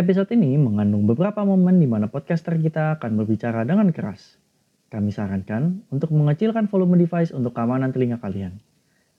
[0.00, 4.40] Episode ini mengandung beberapa momen di mana podcaster kita akan berbicara dengan keras.
[4.88, 8.56] Kami sarankan untuk mengecilkan volume device untuk keamanan telinga kalian.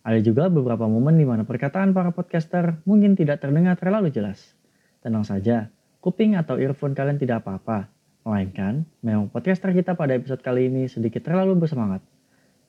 [0.01, 4.57] Ada juga beberapa momen di mana perkataan para podcaster mungkin tidak terdengar terlalu jelas.
[5.05, 5.69] Tenang saja,
[6.01, 7.85] kuping atau earphone kalian tidak apa-apa.
[8.25, 12.01] Melainkan, memang podcaster kita pada episode kali ini sedikit terlalu bersemangat.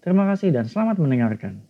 [0.05, 1.65] Terima kasih dan selamat mendengarkan.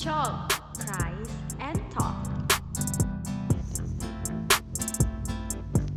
[0.00, 0.29] Chalk,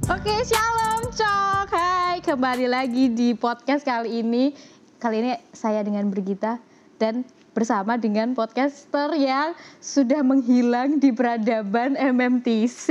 [0.04, 1.72] Oke, shalom cok.
[1.72, 4.52] Hai, kembali lagi di podcast kali ini.
[5.00, 6.60] Kali ini saya dengan Brigita
[7.00, 7.24] dan
[7.56, 12.88] bersama dengan podcaster yang sudah menghilang di peradaban MMTC.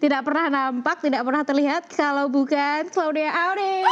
[0.00, 3.84] Tidak pernah nampak, tidak pernah terlihat kalau bukan Claudia Audi.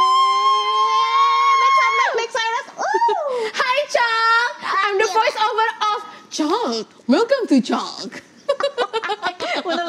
[1.61, 2.69] Make some noise, make some noise.
[2.81, 3.53] Ooh.
[3.61, 4.53] Hi, Chalk!
[4.65, 5.99] I'm the voiceover of
[6.33, 6.85] Chalk.
[7.05, 8.34] Welcome to Chalk.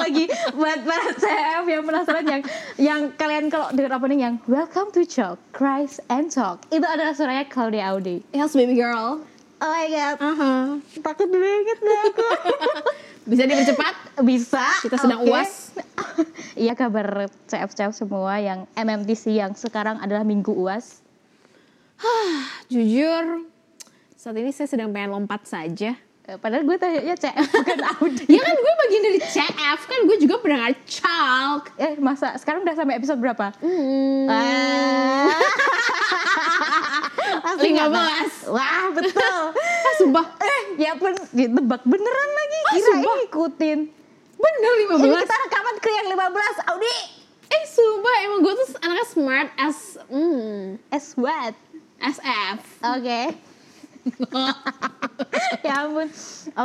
[0.07, 2.43] Lagi buat para CF yang penasaran yang
[2.79, 7.43] yang kalian kalau dengar opening yang Welcome to Chalk, Cries and Talk itu adalah suaranya
[7.51, 8.23] Claudia Audi.
[8.31, 9.19] Yes, baby girl.
[9.59, 10.79] Oh my god, Uh-huh.
[11.03, 12.23] takut banget deh aku.
[13.35, 13.95] Bisa dipercepat?
[14.23, 14.63] Bisa.
[14.79, 15.35] Kita sedang oke.
[15.35, 15.75] UAS.
[16.63, 21.03] Iya kabar CF-CF semua yang MMTC yang sekarang adalah minggu UAS.
[22.71, 23.43] Jujur,
[24.15, 25.99] saat ini saya sedang pengen lompat saja.
[26.27, 28.25] Eh, Padahal gue tanya CF bukan Audi.
[28.35, 31.71] Ya kan gue bagian dari CF, kan gue juga pendengar Chalk.
[31.79, 33.55] Eh masa sekarang udah sampai episode berapa?
[33.63, 34.27] Hmm.
[34.27, 35.31] Ah.
[37.63, 37.63] 15.
[37.63, 38.55] tahu.
[38.55, 39.43] Wah betul.
[39.87, 40.27] Ah, sumpah.
[40.43, 42.59] eh ya pun ditebak beneran lagi.
[42.59, 43.17] Ah, Kira sumpah?
[43.23, 43.79] ikutin.
[44.37, 45.23] Bener Ini 15.
[45.23, 46.97] kita rekaman ke yang 15 Audi.
[47.47, 49.79] Eh sumpah emang gue tuh anaknya smart as
[50.11, 51.55] hmm, As what?
[52.03, 52.59] SF.
[52.99, 53.21] Oke.
[55.67, 56.09] Ya ampun.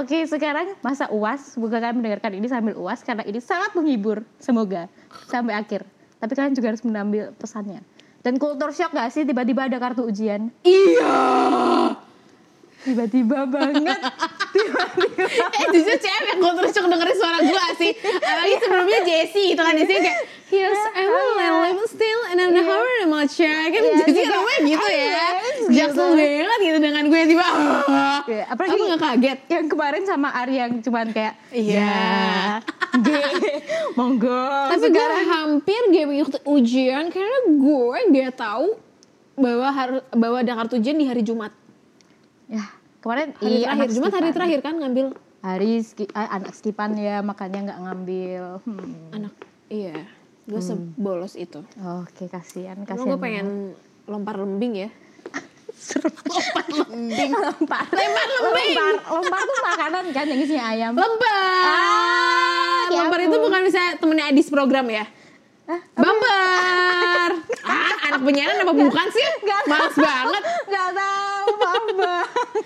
[0.02, 1.58] Oke, sekarang masa UAS.
[1.58, 4.26] Semoga kalian mendengarkan ini sambil UAS karena ini sangat menghibur.
[4.42, 4.90] Semoga
[5.30, 5.86] sampai akhir.
[6.22, 7.82] Tapi kalian juga harus mengambil pesannya.
[8.22, 10.54] Dan kultur shock gak sih tiba-tiba ada kartu ujian?
[10.62, 11.18] Iya.
[12.86, 13.98] Tiba-tiba banget.
[15.52, 17.92] Eh jujur cewek yang gue terus dengerin suara gue sih.
[17.98, 20.20] Apalagi sebelumnya Jessie itu kan sini kayak
[20.52, 21.24] Yes, I'm a
[21.64, 22.68] little still and I'm Iya.
[22.68, 23.40] horror and much
[23.72, 24.36] Kan Iya, Jessie juga.
[24.36, 25.28] namanya gitu ya.
[25.72, 26.04] Gitu.
[26.12, 27.48] banget gitu dengan gue tiba.
[28.28, 29.40] Iya, apalagi- Aku gak kaget.
[29.48, 31.80] Yang kemarin sama Ari yang cuman kayak Iya.
[31.80, 32.60] ya,
[32.94, 33.08] G,
[33.94, 34.44] monggo.
[34.70, 38.68] Tapi gue hampir gak mengikuti ujian karena gue gak tahu
[39.34, 41.56] bahwa harus bahwa ada kartu ujian di hari Jumat.
[42.46, 42.68] Ya,
[43.02, 45.06] kemarin Hari iya, terakhir, Jumat hari terakhir kan ngambil
[45.42, 48.44] Hari ski- ah, anak skipan ya, makanya nggak ngambil.
[48.62, 49.10] Hmm.
[49.10, 49.34] anak.
[49.74, 50.06] Iya,
[50.46, 51.66] gue sebolos itu.
[52.06, 53.10] Oke, kasihan, Karena kasihan.
[53.10, 53.48] gue pengen
[54.06, 54.90] lempar lemping ya.
[56.30, 57.32] lempar lembing.
[57.34, 57.86] lempar.
[57.90, 58.78] Lempar lembing.
[58.78, 60.94] Lempar, lempar tuh makanan kan yang isinya ayam.
[60.94, 61.66] Lempar.
[61.66, 65.10] Ah, lempar itu bukan bisa temennya Adis program ya?
[65.98, 67.30] Bumper.
[67.72, 69.26] ah, anak penyiaran apa bukan sih?
[69.42, 70.44] Nggak Males banget.
[70.68, 71.84] Gak tahu, maaf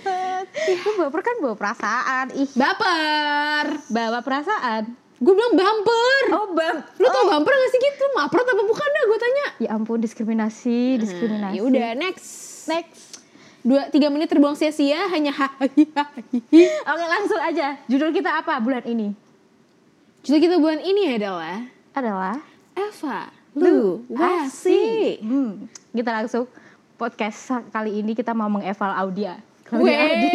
[0.02, 0.46] banget.
[0.84, 2.26] Lu baper kan bawa perasaan.
[2.36, 3.66] Ih, Baper.
[3.88, 4.84] bawa perasaan.
[5.16, 6.24] Gue bilang bumper.
[6.36, 6.76] Oh, bam.
[7.00, 8.04] Lu tau bumper gak sih gitu?
[8.20, 9.46] Maprot apa bukan dah gue tanya.
[9.64, 11.56] Ya ampun, diskriminasi, diskriminasi.
[11.56, 12.68] Ya udah next.
[12.68, 13.24] Next.
[13.66, 17.80] Dua tiga menit terbuang sia-sia hanya Oke, langsung aja.
[17.90, 19.16] Judul kita apa bulan ini?
[20.22, 22.38] Judul kita bulan ini adalah Adalah
[22.76, 25.18] Eva Lu Wasi.
[25.24, 26.46] Hmm, kita langsung
[27.00, 29.40] podcast kali ini kita mau mengeval Audia.
[30.06, 30.30] Audi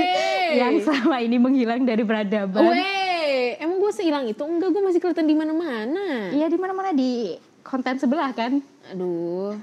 [0.57, 2.75] yang selama ini menghilang dari peradaban.
[2.75, 4.43] Weh, emang gue sehilang itu?
[4.43, 6.35] Enggak, gue masih kelihatan di mana-mana.
[6.35, 8.59] Iya di mana-mana di konten sebelah kan?
[8.91, 9.55] Aduh.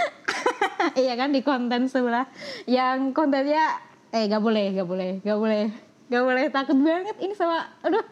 [1.02, 2.24] iya kan di konten sebelah
[2.64, 5.64] yang kontennya eh gak boleh, gak boleh, gak boleh.
[6.10, 8.02] Gak boleh takut banget ini sama aduh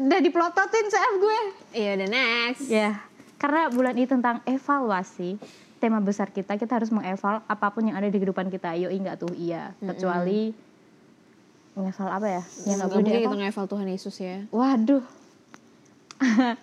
[0.00, 1.40] udah dipelototin CF gue.
[1.76, 2.64] Iya udah next.
[2.72, 3.04] Ya,
[3.36, 5.36] karena bulan ini tentang evaluasi.
[5.82, 8.78] Tema besar kita, kita harus mengeval apa pun yang ada di kehidupan kita.
[8.78, 9.34] Yoi nggak tuh?
[9.34, 9.74] Iya.
[9.76, 10.54] Kecuali
[11.74, 12.42] mengeval apa ya?
[12.62, 13.36] Yang nggak boleh kita dieval.
[13.36, 14.36] ngeval Tuhan Yesus ya.
[14.48, 15.04] Waduh.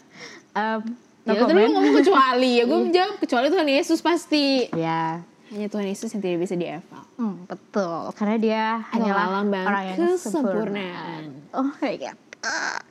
[0.52, 0.82] Em,
[1.20, 1.70] no Ya, tadi comment.
[1.70, 4.46] ngomong kecuali ya, gue jawab kecuali Tuhan Yesus pasti.
[4.72, 5.20] Ya,
[5.52, 7.04] Hanya Tuhan Yesus yang tidak bisa dieval.
[7.18, 8.00] hmm, betul.
[8.16, 10.16] Karena dia hanyalah lambang orang yang sempurna.
[10.16, 11.24] kesempurnaan.
[11.52, 12.18] Oh my god.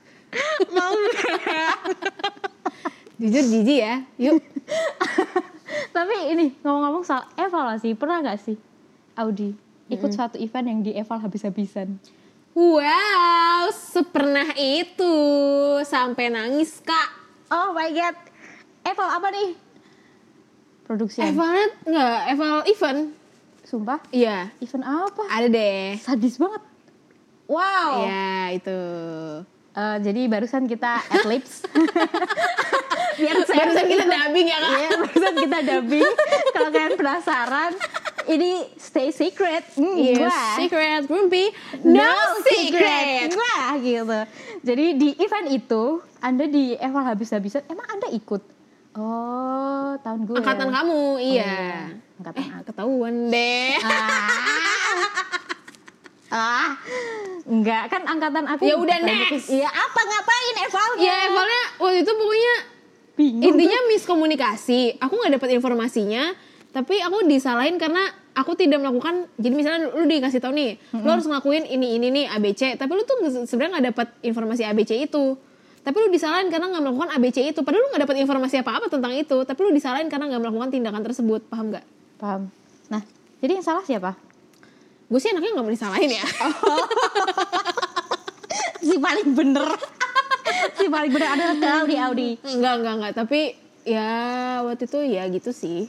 [3.18, 3.94] Jujur jijik ya.
[4.20, 4.38] Yuk.
[5.92, 8.56] Tapi ini ngomong-ngomong soal evaluasi, pernah nggak sih
[9.18, 11.96] Audi ikut suatu event yang dieval habis-habisan?
[12.52, 15.14] Wow, sepernah itu
[15.86, 17.08] sampai nangis kak.
[17.48, 18.16] Oh my god.
[18.84, 19.50] Eval apa nih?
[20.84, 21.24] Produksi.
[21.24, 22.18] Eval nggak?
[22.34, 23.00] Eval event?
[23.68, 24.00] Sumpah?
[24.08, 25.28] Iya, Event apa?
[25.28, 26.00] ada deh.
[26.00, 26.64] Sadis banget.
[27.48, 28.08] Wow.
[28.08, 28.80] Ya itu.
[29.78, 31.62] Eh, jadi barusan kita adlibs.
[33.18, 34.70] Biar saya Barusan kita dubbing ya kak.
[34.74, 36.10] Iya, barusan kita dubbing.
[36.50, 37.72] Kalau kalian penasaran,
[38.26, 39.62] ini stay secret.
[39.78, 40.54] Hmm, Yes, wah.
[40.58, 41.54] secret, grumpy,
[41.86, 42.10] no,
[42.42, 43.30] secret.
[43.38, 44.18] Wah, gitu.
[44.66, 48.42] Jadi di event itu, Anda di eval habis-habisan, emang Anda ikut?
[48.98, 50.42] Oh, tahun gue.
[50.42, 51.42] Angkatan kamu, iya.
[51.46, 51.74] iya.
[52.18, 52.64] Angkatan eh, aku.
[52.66, 53.78] ketahuan deh.
[53.86, 54.26] Ah,
[57.48, 58.68] enggak kan angkatan aku.
[58.68, 59.48] Ya udah, next.
[59.48, 61.00] Iya, apa ngapain evalnya?
[61.00, 62.54] ya, Evalnya waktu itu pokoknya
[63.16, 63.42] bingung.
[63.48, 64.80] intinya miskomunikasi.
[65.00, 66.36] Aku nggak dapat informasinya,
[66.70, 68.04] tapi aku disalahin karena
[68.36, 69.24] aku tidak melakukan.
[69.40, 73.02] Jadi misalnya lu dikasih tahu nih, lu harus ngelakuin ini ini nih ABC, tapi lu
[73.08, 73.16] tuh
[73.48, 75.34] sebenarnya nggak dapat informasi ABC itu.
[75.78, 77.64] Tapi lu disalahin karena nggak melakukan ABC itu.
[77.64, 81.00] Padahal lu nggak dapat informasi apa-apa tentang itu, tapi lu disalahin karena nggak melakukan tindakan
[81.00, 81.48] tersebut.
[81.48, 81.84] Paham nggak?
[82.20, 82.52] Paham.
[82.92, 83.00] Nah,
[83.40, 84.27] jadi yang salah siapa?
[85.08, 86.24] Gue sih anaknya nggak mau disalahin ya.
[88.84, 89.66] si paling bener.
[90.76, 92.30] si paling bener adalah Audi Audi.
[92.44, 93.12] Enggak, enggak, enggak.
[93.16, 93.40] Tapi
[93.82, 94.12] ya
[94.62, 95.88] waktu itu ya gitu sih.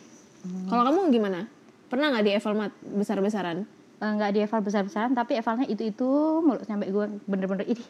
[0.67, 1.45] Kalau kamu gimana?
[1.91, 3.67] Pernah nggak di eval mat besar-besaran?
[3.99, 6.07] Enggak di eval besar-besaran, tapi evalnya itu-itu
[6.39, 7.83] mulu sampai gue bener-bener ini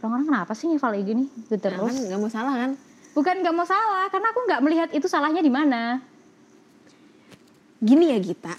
[0.00, 2.72] orang-orang kenapa sih eval kayak gini gitu Nah, kan terus nggak mau salah kan?
[3.10, 6.00] bukan nggak mau salah karena aku nggak melihat itu salahnya di mana
[7.76, 8.56] Gini ya Gita.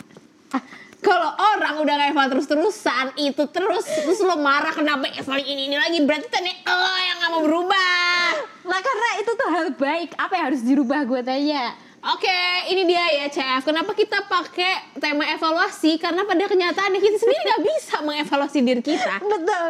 [1.01, 5.77] Kalau orang udah nggak eval terus-terusan itu terus terus lo marah kenapa eval ini ini
[5.77, 8.29] lagi berarti tadi lo yang nggak mau berubah.
[8.61, 12.41] lah karena itu tuh hal baik apa yang harus dirubah gue tanya Oke,
[12.73, 13.61] ini dia ya CF.
[13.61, 16.01] Kenapa kita pakai tema evaluasi?
[16.01, 19.21] Karena pada kenyataannya kita sendiri nggak bisa mengevaluasi diri kita.
[19.37, 19.67] Betul.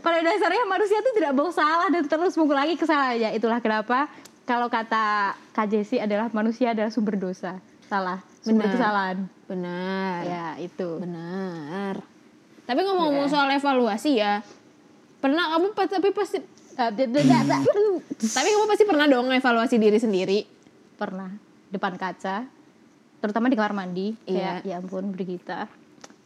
[0.00, 3.36] Pada dasarnya manusia itu tidak mau salah dan terus mengulangi kesalahannya.
[3.36, 4.08] Itulah kenapa
[4.48, 7.60] kalau kata Kak Jessi adalah manusia adalah sumber dosa.
[7.94, 8.18] Salah.
[8.42, 8.74] Sumber Benar.
[8.74, 9.16] kesalahan.
[9.46, 10.20] Benar.
[10.26, 10.88] Ya, itu.
[10.98, 11.94] Benar.
[12.66, 14.42] Tapi ngomong-ngomong soal evaluasi ya,
[15.22, 16.42] pernah kamu tapi pasti
[16.74, 16.90] da-
[18.18, 20.42] tapi kamu pasti pernah dong evaluasi diri sendiri.
[20.98, 21.30] Pernah
[21.70, 22.42] depan kaca,
[23.22, 24.10] terutama di kamar mandi.
[24.26, 24.66] Iya.
[24.66, 25.70] Ya ampun Brigita.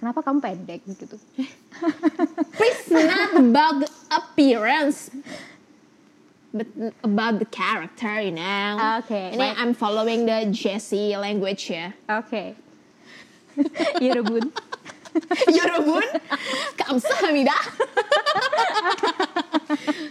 [0.01, 1.21] Kenapa kamu pendek gitu?
[2.57, 5.11] Please not about the appearance,
[6.59, 6.69] but
[7.01, 8.99] about the character, you know.
[8.99, 9.55] Oke, Ini baik.
[9.57, 11.95] I'm following the Jessie language ya.
[12.11, 12.59] Oke.
[13.99, 14.51] Iya Bun.
[15.57, 16.05] Yorobun,
[16.77, 17.57] kamsahamnida.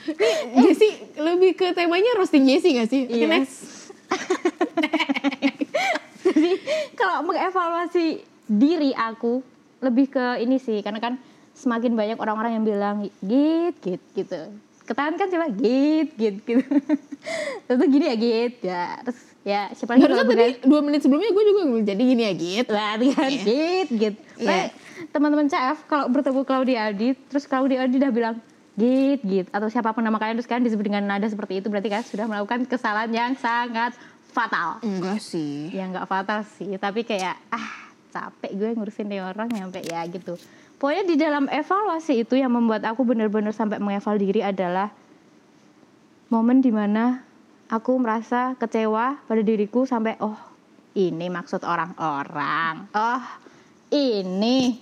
[0.09, 0.35] Nih,
[0.67, 3.07] Jessie lebih ke temanya roasting Jessie gak sih?
[3.07, 3.27] Oke, Iya.
[3.29, 3.87] next.
[6.23, 6.51] Jadi
[6.93, 9.39] kalau mengevaluasi diri aku
[9.79, 11.13] lebih ke ini sih karena kan
[11.53, 14.51] semakin banyak orang-orang yang bilang git git gitu.
[14.87, 16.63] Ketahuan kan coba git git gitu.
[17.67, 18.85] Tentu gini ya git ya.
[19.03, 22.67] Terus ya siapa lagi Barusan tadi dua menit sebelumnya gue juga jadi gini ya Git.
[22.67, 23.43] Lah, kan Iya.
[23.43, 24.15] git git.
[24.35, 24.47] Iya.
[24.47, 24.63] Nah,
[25.09, 28.35] teman-teman CF kalau bertemu Claudia Adi terus Claudia Adi udah bilang
[28.73, 31.89] git git atau siapa pun nama kalian terus kalian disebut dengan nada seperti itu berarti
[31.89, 33.91] kan sudah melakukan kesalahan yang sangat
[34.27, 34.79] fatal.
[34.81, 35.67] Enggak sih.
[35.69, 37.69] ya nggak fatal sih tapi kayak ah
[38.07, 40.37] capek gue ngurusin nih orang nyampe ya gitu
[40.77, 44.93] pokoknya di dalam evaluasi itu yang membuat aku bener-bener sampai mengeval diri adalah
[46.29, 47.25] momen di mana
[47.67, 50.37] aku merasa kecewa pada diriku sampai oh
[50.97, 52.89] ini maksud orang-orang.
[52.97, 53.23] Oh
[53.93, 54.81] ini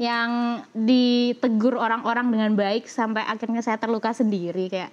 [0.00, 4.72] yang ditegur orang-orang dengan baik sampai akhirnya saya terluka sendiri.
[4.72, 4.92] Kayak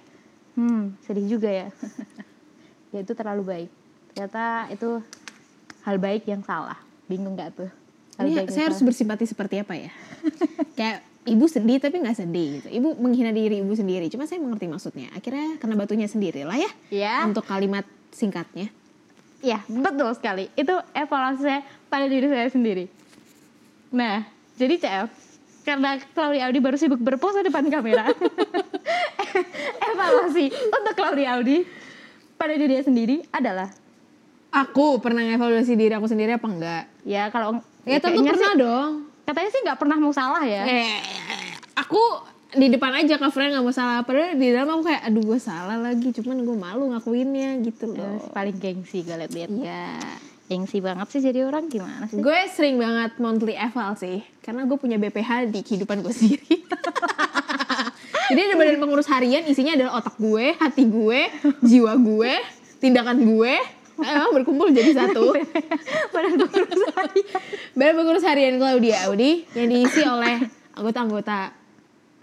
[0.54, 1.68] hmm sedih juga ya.
[2.90, 3.70] Ya itu terlalu baik.
[4.10, 4.98] Ternyata itu
[5.86, 6.74] hal baik yang salah.
[7.06, 7.70] Bingung nggak tuh
[8.24, 8.88] Ini yang saya harus salah.
[8.92, 9.90] bersimpati seperti apa ya?
[10.78, 12.68] Kayak ibu sedih tapi nggak sedih gitu.
[12.68, 14.08] Ibu menghina diri ibu sendiri.
[14.08, 15.08] Cuma saya mengerti maksudnya.
[15.12, 16.70] Akhirnya kena batunya sendiri lah ya.
[16.90, 18.68] ya Untuk kalimat singkatnya.
[19.40, 22.92] ya betul sekali itu evaluasi saya pada diri saya sendiri
[23.88, 24.20] nah
[24.52, 25.08] jadi CF
[25.64, 28.12] karena Claudia Audi baru sibuk berpose depan kamera
[29.90, 31.64] evaluasi untuk Claudia Audi
[32.36, 33.72] pada dirinya sendiri adalah
[34.50, 36.84] Aku pernah ngevaluasi diri aku sendiri apa enggak?
[37.06, 38.90] ya kalau Ya tentu kayaknya pernah sih- dong.
[39.22, 40.98] katanya sih nggak pernah mau salah ya Eh,
[41.74, 42.02] aku
[42.52, 44.02] di depan aja ke friend nggak mau salah.
[44.02, 46.10] Padahal di dalam aku kayak, aduh gue salah lagi.
[46.10, 48.26] Cuman gue malu ngakuinnya gitu Ya, loh.
[48.28, 49.86] paling gengsi gue liat-liat Iya.
[50.46, 54.74] gengsi banget sih jadi orang gimana sih Gue sering banget monthly eval sih, karena gue
[54.74, 56.66] punya BPH di kehidupan gue sendiri.
[58.28, 61.20] Jadi ada badan pengurus harian, isinya adalah otak gue, hati gue,
[61.60, 62.32] jiwa gue,
[62.78, 63.54] tindakan gue,
[64.02, 65.32] emang berkumpul jadi satu.
[66.14, 67.26] badan pengurus harian.
[67.76, 70.36] Badan pengurus harian Claudia Audi yang diisi oleh
[70.76, 71.52] anggota-anggota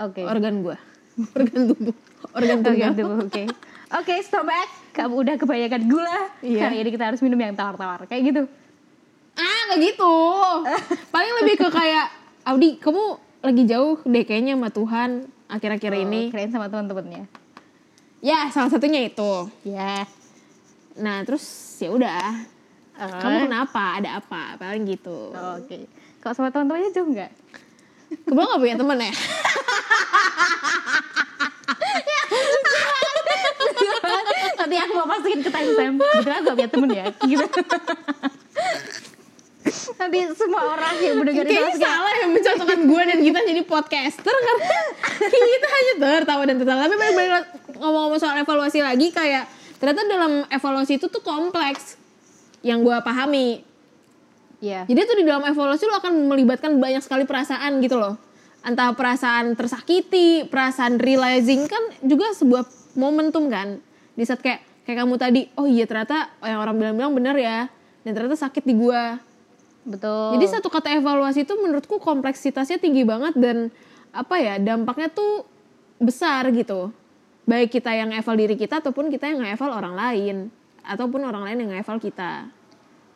[0.01, 0.21] Oke.
[0.25, 0.77] organ gue,
[1.37, 1.95] organ tubuh,
[2.33, 2.75] organ tubuh.
[2.77, 3.43] Organ tubuh, Oke.
[3.87, 4.67] Oke, stop back.
[4.91, 6.19] Kamu udah kebanyakan gula.
[6.43, 6.67] Iya.
[6.67, 8.03] Kali ini kita harus minum yang tawar-tawar.
[8.03, 8.41] Kayak gitu.
[9.39, 10.15] Ah, nggak gitu.
[11.15, 12.11] Paling lebih ke kayak
[12.43, 13.15] Audi, kamu
[13.45, 15.09] lagi jauh deh kayaknya sama Tuhan
[15.47, 16.21] akhir-akhir ini.
[16.27, 17.23] Oh, keren sama teman-temannya.
[18.19, 19.47] Ya, salah satunya itu.
[19.63, 20.03] Ya.
[20.97, 21.45] Nah, terus
[21.77, 22.25] ya udah.
[22.97, 23.19] Eh.
[23.21, 24.01] Kamu kenapa?
[24.01, 24.57] Ada apa?
[24.57, 25.31] Paling gitu.
[25.33, 25.85] Oh, Oke.
[26.17, 27.31] Kalau sama teman-temannya jauh nggak?
[28.07, 29.13] Kebetulan gak punya temen ya?
[34.57, 35.99] Nanti aku mau masukin ke timestamp.
[36.01, 37.05] Kebetulan gak punya temen ya.
[37.21, 37.45] Gitu.
[39.97, 44.35] Nanti semua orang yang mendengar itu Kayaknya salah yang mencocokkan gue dan kita jadi podcaster
[44.47, 44.75] karena
[45.27, 46.79] kita hanya tertawa dan tertawa.
[46.87, 47.31] Tapi balik-balik
[47.75, 51.97] ngomong-ngomong soal evaluasi lagi kayak ternyata dalam evaluasi itu tuh kompleks
[52.65, 53.61] yang gue pahami.
[54.57, 54.89] Iya.
[54.89, 58.17] Jadi tuh di dalam evaluasi lo akan melibatkan banyak sekali perasaan gitu loh.
[58.65, 62.65] Entah perasaan tersakiti, perasaan realizing kan juga sebuah
[62.97, 63.77] momentum kan.
[64.17, 67.69] Di saat kayak kayak kamu tadi, oh iya ternyata yang orang bilang-bilang bener ya.
[68.01, 69.21] Dan ternyata sakit di gua.
[69.87, 70.35] Betul.
[70.35, 73.69] Jadi satu kata evaluasi itu menurutku kompleksitasnya tinggi banget dan
[74.11, 75.45] apa ya dampaknya tuh
[76.01, 76.89] besar gitu.
[77.47, 80.51] Baik kita yang eval diri kita ataupun kita yang nge-eval orang lain
[80.83, 82.51] ataupun orang lain yang nge-eval kita.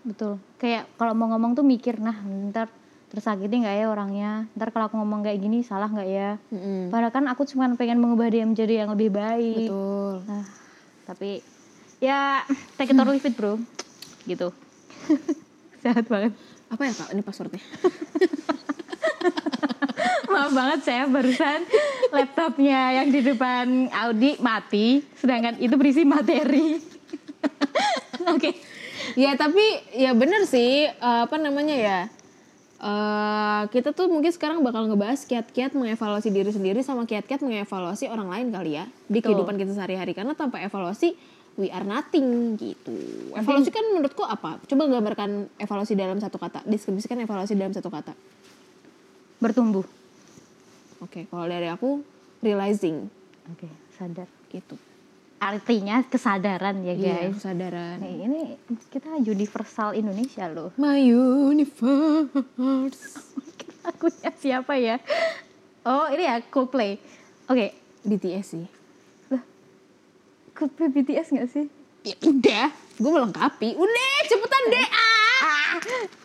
[0.07, 0.39] Betul.
[0.55, 2.15] Kayak kalau mau ngomong tuh mikir, nah
[2.49, 2.71] ntar
[3.11, 4.47] tersakiti nggak ya orangnya?
[4.55, 6.39] Ntar kalau aku ngomong kayak gini salah nggak ya?
[6.47, 6.87] Mm-mm.
[6.87, 9.67] Padahal kan aku cuma pengen mengubah dia menjadi yang lebih baik.
[9.67, 10.23] Betul.
[10.23, 10.47] Nah,
[11.03, 11.43] tapi
[11.99, 12.47] ya
[12.79, 13.59] take it or leave it bro.
[14.23, 14.47] Gitu.
[15.83, 16.31] Sehat banget.
[16.71, 17.11] Apa ya kak?
[17.11, 17.59] Ini passwordnya.
[20.31, 21.59] Maaf banget saya barusan
[22.09, 26.79] laptopnya yang di depan Audi mati, sedangkan itu berisi materi.
[28.35, 28.53] Oke.
[29.17, 29.65] ya tapi
[29.97, 31.99] ya bener sih eh, apa namanya ya
[32.81, 38.29] eh kita tuh mungkin sekarang bakal ngebahas kiat-kiat mengevaluasi diri sendiri sama kiat-kiat mengevaluasi orang
[38.29, 39.37] lain kali ya di Betul.
[39.37, 41.13] kehidupan kita sehari-hari karena tanpa evaluasi
[41.59, 42.95] we are nothing gitu.
[43.35, 44.57] Evaluasi kan menurutku apa?
[44.65, 46.63] Coba gambarkan evaluasi dalam satu kata.
[46.63, 48.15] Deskripsikan evaluasi dalam satu kata.
[49.41, 49.85] Bertumbuh.
[51.01, 52.05] Oke, kalau dari aku
[52.39, 53.09] realizing
[53.49, 54.29] Oke, sadar.
[54.47, 54.77] gitu.
[55.41, 57.41] Artinya kesadaran ya Iya, guys.
[57.41, 57.97] kesadaran.
[57.97, 58.41] Nih, ini
[58.87, 60.69] kita universal Indonesia loh.
[60.77, 63.17] My universe.
[63.81, 65.01] Lagunya siapa ya?
[65.81, 67.01] Oh, ini ya Coldplay.
[67.49, 68.65] Oke, BTS sih.
[70.53, 71.65] Coldplay BTS nggak sih?
[72.01, 73.69] Ya udah, gue melengkapi.
[73.73, 74.87] Udah, cepetan deh.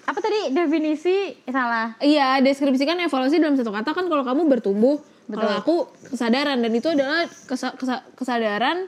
[0.06, 1.94] Apa tadi definisi salah?
[1.98, 4.98] Iya, deskripsikan evaluasi dalam satu kata kan kalau kamu bertumbuh,
[5.28, 5.76] kalau aku
[6.06, 8.86] kesadaran dan itu adalah kesa- kesa- kesadaran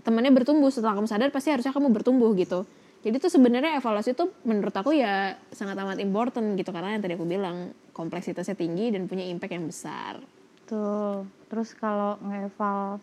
[0.00, 2.64] temannya bertumbuh setelah kamu sadar pasti harusnya kamu bertumbuh gitu.
[3.00, 7.16] Jadi tuh sebenarnya evaluasi itu menurut aku ya sangat amat important gitu karena yang tadi
[7.16, 10.20] aku bilang kompleksitasnya tinggi dan punya impact yang besar.
[10.68, 11.24] Tuh.
[11.48, 13.00] Terus kalau ngeval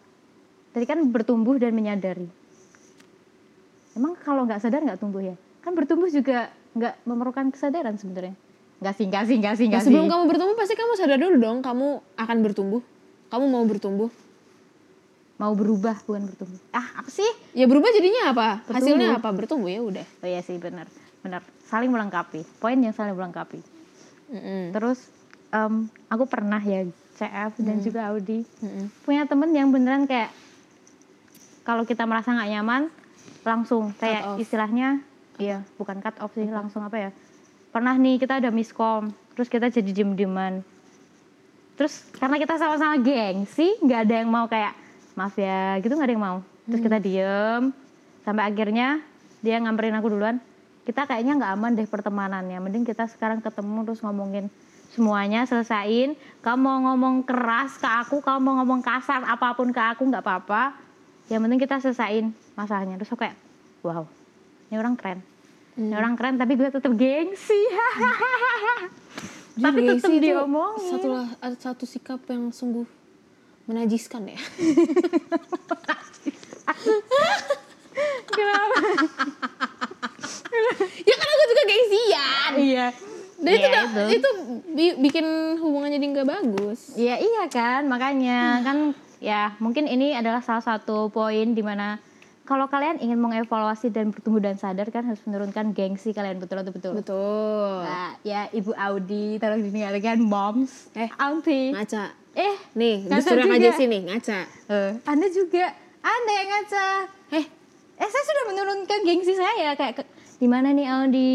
[0.72, 2.30] tadi kan bertumbuh dan menyadari.
[3.98, 5.36] Emang kalau nggak sadar nggak tumbuh ya?
[5.66, 8.38] Kan bertumbuh juga nggak memerlukan kesadaran sebenarnya.
[8.78, 10.12] Nggak sih, nggak sih, nggak sih, Nah, nggak sebelum sih.
[10.14, 12.82] kamu bertumbuh pasti kamu sadar dulu dong kamu akan bertumbuh.
[13.28, 14.10] Kamu mau bertumbuh.
[15.38, 16.58] Mau berubah bukan bertumbuh.
[16.72, 17.28] Ah, apa sih?
[17.54, 18.48] Ya berubah jadinya apa?
[18.64, 18.78] Bertumbuh.
[18.78, 19.30] Hasilnya apa?
[19.30, 20.06] Bertumbuh ya udah.
[20.22, 20.90] Oh iya sih benar,
[21.22, 21.42] benar.
[21.66, 22.42] Saling melengkapi.
[22.58, 23.62] Poin yang saling melengkapi.
[24.28, 24.74] Mm-mm.
[24.74, 25.10] Terus
[25.50, 28.94] em, aku pernah ya CF dan juga Audi Mm-mm.
[29.02, 30.30] punya temen yang beneran kayak
[31.64, 32.82] kalau kita merasa nggak nyaman
[33.42, 35.02] langsung kayak istilahnya
[35.38, 37.10] iya bukan cut off sih langsung apa ya?
[37.72, 40.66] Pernah nih kita ada miskom terus kita jadi diem dieman
[41.78, 44.74] terus karena kita sama-sama gengsi nggak ada yang mau kayak
[45.14, 46.38] maaf ya gitu nggak ada yang mau.
[46.66, 47.64] Terus kita diem
[48.26, 49.02] sampai akhirnya
[49.46, 50.42] dia ngamperin aku duluan.
[50.90, 54.50] Kita kayaknya nggak aman deh pertemanannya mending kita sekarang ketemu terus ngomongin.
[54.90, 59.82] Semuanya selesain kamu mau ngomong keras ke aku kamu mau ngomong kasar apa pun ke
[59.82, 60.74] aku nggak apa-apa.
[61.30, 62.26] Yang penting kita selesain
[62.58, 62.98] masalahnya.
[62.98, 63.38] Terus aku kayak
[63.86, 64.17] wow
[64.68, 65.20] ini orang keren.
[65.74, 67.62] Ini orang keren tapi gue tetap gengsi.
[69.56, 70.92] Tapi tetap itu diomongin.
[70.92, 71.08] Satu
[71.38, 72.86] ada satu sikap yang sungguh
[73.66, 74.40] menajiskan ya.
[78.28, 78.80] kenapa?
[81.00, 82.52] Ya kan aku juga gengsian.
[82.58, 82.88] iya.
[83.38, 84.30] Dan itu, Iya, udah- itu.
[84.72, 85.26] bi- bikin
[85.58, 86.94] hubungan jadi nggak bagus.
[86.94, 87.86] Iya iya kan?
[87.86, 88.78] Makanya kan
[89.20, 92.02] ya mungkin ini adalah salah satu poin di mana
[92.48, 96.74] kalau kalian ingin mengevaluasi dan bertumbuh dan sadar kan harus menurunkan gengsi kalian betul betul
[96.74, 96.94] betul.
[96.96, 97.84] Betul.
[97.84, 101.12] Nah, ya Ibu Audi tolong didengarkan moms, Eh.
[101.14, 101.76] auntie.
[101.76, 102.16] Ngaca.
[102.32, 103.04] Eh, Nih,
[103.44, 103.52] juga.
[103.52, 104.40] aja sini, ngaca.
[104.48, 106.88] eh, Anda juga, Anda yang ngaca.
[107.36, 107.46] Eh,
[107.98, 110.06] Eh, saya sudah menurunkan gengsi saya kayak
[110.38, 111.34] di mana nih Audi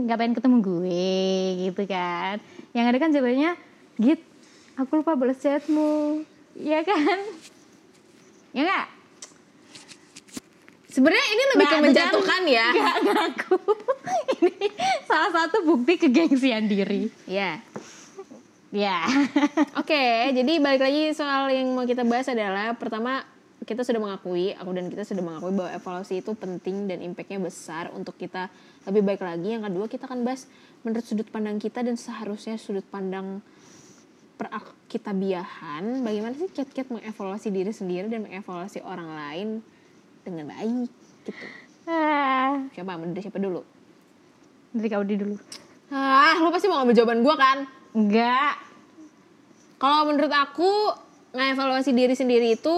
[0.00, 1.10] nggak pengen ketemu gue
[1.60, 2.38] gitu kan.
[2.70, 3.52] Yang ada kan jawabannya,
[3.98, 4.22] Git,
[4.74, 6.22] aku lupa balas chatmu.
[6.54, 7.18] Iya kan?
[8.54, 8.86] Ya nggak?
[10.94, 12.68] Sebenarnya ini lebih Nah, ke kan menjatuhkan ya.
[12.78, 13.56] Nggak ngaku.
[14.38, 14.66] Ini
[15.10, 17.10] salah satu bukti kegengsian diri.
[17.26, 17.58] Iya.
[18.70, 19.06] Ya.
[19.80, 23.26] Oke, jadi balik lagi soal yang mau kita bahas adalah pertama
[23.64, 27.88] kita sudah mengakui, aku dan kita sudah mengakui bahwa evaluasi itu penting dan impactnya besar
[27.96, 28.52] untuk kita
[28.84, 29.56] lebih baik lagi.
[29.56, 30.46] Yang kedua kita akan bahas
[30.84, 33.40] menurut sudut pandang kita dan seharusnya sudut pandang
[34.36, 36.04] perakitabiahan.
[36.04, 39.48] Bagaimana sih kiat-kiat mengevaluasi diri sendiri dan mengevaluasi orang lain
[40.24, 40.88] dengan baik
[41.28, 41.44] gitu.
[41.84, 42.96] Ah, Siapa?
[42.96, 43.60] Dari siapa dulu?
[44.74, 45.36] dari Kak Udi dulu.
[45.94, 47.58] Ah, lu pasti mau ngambil jawaban gua kan?
[47.94, 48.58] Enggak.
[49.78, 50.90] Kalau menurut aku
[51.30, 52.74] ngevaluasi diri sendiri itu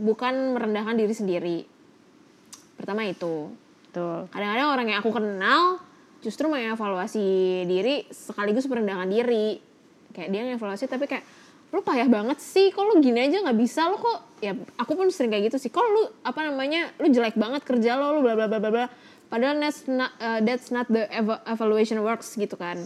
[0.00, 1.58] bukan merendahkan diri sendiri.
[2.80, 3.52] Pertama itu.
[3.92, 4.24] Tuh.
[4.32, 5.62] Kadang-kadang orang yang aku kenal
[6.24, 7.26] justru mengevaluasi
[7.68, 9.60] diri sekaligus merendahkan diri.
[10.16, 11.24] Kayak dia ngevaluasi tapi kayak
[11.74, 15.10] lu payah banget sih, kok lu gini aja nggak bisa lu kok ya aku pun
[15.10, 15.74] sering kayak gitu sih.
[15.74, 18.86] Kok lu apa namanya lu jelek banget kerja lo, lu bla bla bla bla bla.
[19.26, 22.78] Padahal that's not, uh, that's not the eva- evaluation works gitu kan.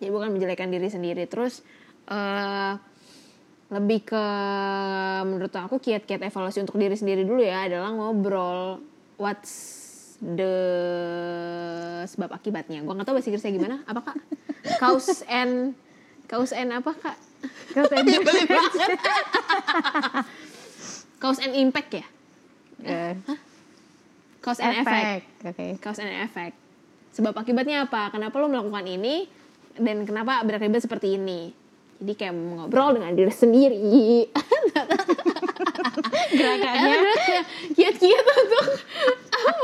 [0.00, 1.28] Jadi bukan menjelekan diri sendiri.
[1.28, 1.60] Terus
[2.08, 2.72] eh
[3.70, 4.24] lebih ke
[5.28, 8.82] menurut aku kiat-kiat evaluasi untuk diri sendiri dulu ya adalah ngobrol
[9.20, 9.52] what's
[10.24, 10.56] the
[12.08, 12.80] sebab akibatnya.
[12.80, 13.76] Gua nggak tahu bahasa Inggrisnya gimana.
[13.84, 14.16] Apa kak?
[14.80, 15.76] Cause and
[16.30, 17.18] cause and apa kak?
[17.74, 18.14] Kau tadi.
[21.20, 22.06] Cause and impact ya?
[22.86, 23.12] Eh,
[24.40, 25.04] Cause and effect.
[25.04, 25.20] efek.
[25.52, 25.66] Oke.
[25.84, 26.56] Cause and effect.
[27.12, 28.08] Sebab akibatnya apa?
[28.08, 29.28] Kenapa lo melakukan ini
[29.76, 31.52] dan kenapa berakibat seperti ini?
[32.00, 34.24] Jadi kayak ngobrol dengan diri sendiri.
[36.38, 37.42] Gerakannya
[37.76, 38.66] kiat-kiat untuk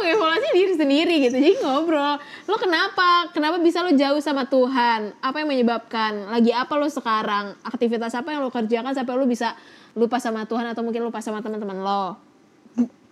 [0.02, 1.36] mengevaluasi diri sendiri gitu.
[1.36, 2.20] Jadi ngobrol.
[2.46, 3.30] Lo kenapa?
[3.32, 5.16] Kenapa bisa lo jauh sama Tuhan?
[5.20, 6.30] Apa yang menyebabkan?
[6.32, 7.56] Lagi apa lo sekarang?
[7.64, 9.56] Aktivitas apa yang lo kerjakan sampai lo bisa
[9.96, 12.16] lupa sama Tuhan atau mungkin lupa sama teman-teman lo?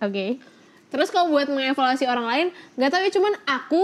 [0.01, 0.37] Oke.
[0.93, 3.81] Terus kalau buat mengevaluasi orang lain, nggak tahu ya cuman aku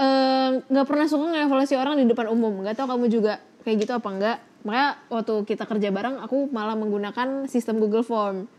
[0.00, 2.64] eh, nggak pernah suka mengevaluasi orang di depan umum.
[2.64, 4.38] Nggak tahu kamu juga kayak gitu apa enggak.
[4.66, 8.50] Makanya waktu kita kerja bareng, aku malah menggunakan sistem Google Form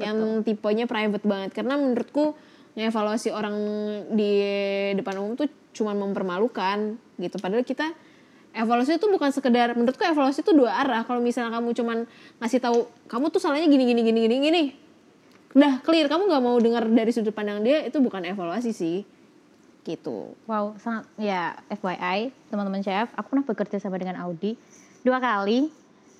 [0.00, 1.50] yang tipenya private banget.
[1.54, 2.34] Karena menurutku
[2.72, 3.54] mengevaluasi orang
[4.12, 4.32] di
[4.96, 7.36] depan umum tuh cuman mempermalukan gitu.
[7.36, 7.92] Padahal kita
[8.52, 11.04] evaluasi itu bukan sekedar menurutku evaluasi itu dua arah.
[11.04, 11.98] Kalau misalnya kamu cuman
[12.40, 14.62] ngasih tahu kamu tuh salahnya gini gini gini gini gini,
[15.52, 19.04] udah clear kamu nggak mau dengar dari sudut pandang dia itu bukan evaluasi sih
[19.82, 24.54] gitu Wow, sangat ya FYI teman-teman chef, aku pernah bekerja sama dengan Audi
[25.02, 25.68] dua kali,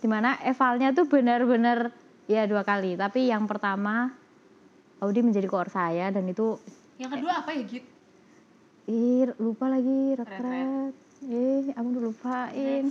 [0.03, 1.95] di mana evalnya tuh benar-benar
[2.27, 2.99] ya dua kali.
[2.99, 4.11] Tapi yang pertama
[5.03, 6.57] Audi menjadi koor saya dan itu
[7.03, 7.85] yang kedua apa ya Git?
[8.87, 10.95] ih lupa lagi retret.
[11.23, 12.85] Eh, aku udah lupain.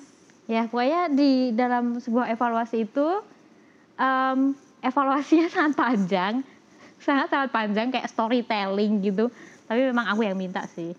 [0.48, 3.08] Ya pokoknya di dalam sebuah evaluasi itu
[4.00, 6.34] em, evaluasinya sangat panjang,
[7.00, 9.28] sangat sangat panjang kayak storytelling gitu.
[9.68, 10.96] Tapi memang aku yang minta sih,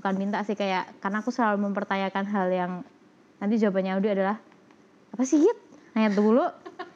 [0.00, 2.72] bukan minta sih kayak karena aku selalu mempertanyakan hal yang
[3.40, 4.36] nanti jawabannya Audi adalah
[5.12, 5.58] apa sih Git?
[5.92, 6.44] Nanya dulu.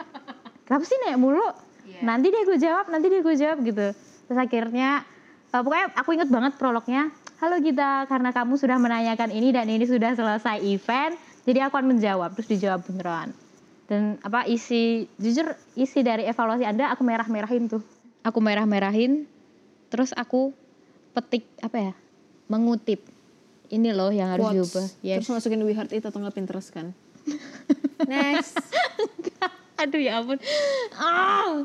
[0.68, 1.67] Kenapa sih nanya mulu?
[2.04, 3.86] Nanti deh gue jawab, nanti deh gue jawab gitu.
[4.28, 5.02] Terus akhirnya
[5.50, 7.10] eh, pokoknya aku inget banget prolognya.
[7.38, 11.14] Halo Gita, karena kamu sudah menanyakan ini dan ini sudah selesai event,
[11.46, 12.34] jadi aku akan menjawab.
[12.34, 13.30] Terus dijawab beneran.
[13.88, 17.80] Dan apa isi jujur isi dari evaluasi Anda aku merah-merahin tuh.
[18.26, 19.24] Aku merah-merahin
[19.88, 20.52] terus aku
[21.16, 21.94] petik apa ya?
[22.48, 23.04] mengutip.
[23.68, 24.56] Ini loh yang harus Quotes.
[24.56, 24.86] diubah.
[25.04, 25.16] Yes.
[25.20, 26.96] terus masukin We Heart It atau nggak Pinterest kan
[28.08, 28.56] next
[29.78, 30.42] Aduh ya ampun.
[30.98, 31.62] Ah.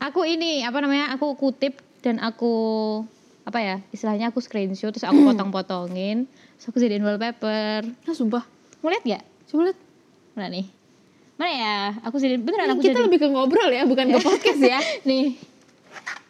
[0.00, 1.12] Aku ini apa namanya?
[1.14, 2.54] Aku kutip dan aku
[3.44, 3.76] apa ya?
[3.92, 6.24] Istilahnya aku screenshot terus aku potong-potongin.
[6.56, 7.84] Terus aku jadiin wallpaper.
[7.84, 8.44] nah sumpah
[8.80, 9.24] Mau lihat gak?
[9.52, 9.78] coba lihat
[10.32, 10.66] Mana nih?
[11.36, 11.76] Mana ya?
[12.08, 15.36] Aku jadiin beneran Ini aku kita lebih ke ngobrol ya bukan ke podcast ya nih.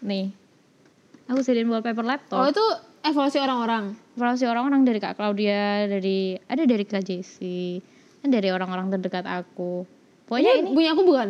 [0.03, 0.35] Nih.
[1.31, 2.43] Aku jadiin wallpaper laptop.
[2.43, 2.67] oh itu
[3.07, 7.81] evaluasi orang-orang evaluasi orang-orang dari Kak Claudia, dari ada dari Kak Jessie,
[8.21, 9.89] dari orang-orang terdekat aku.
[10.29, 11.29] Pokoknya ini ini punya aku bukan